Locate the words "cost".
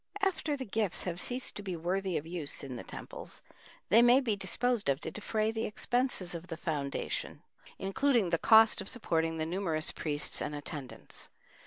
8.39-8.81